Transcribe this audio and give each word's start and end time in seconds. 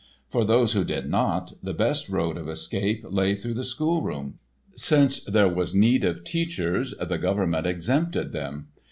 For 0.29 0.43
those 0.43 0.73
who 0.73 0.83
did 0.83 1.07
not, 1.07 1.53
the 1.61 1.75
best 1.75 2.09
road 2.09 2.35
of 2.35 2.49
escape 2.49 3.05
lay 3.07 3.35
through 3.35 3.53
the 3.53 3.63
schoolroom. 3.63 4.39
Since 4.75 5.23
there 5.25 5.47
was 5.47 5.75
need 5.75 6.03
of 6.03 6.23
teachers, 6.23 6.95
the 6.99 7.19
government 7.19 7.67
exempted 7.67 8.31
them. 8.31 8.69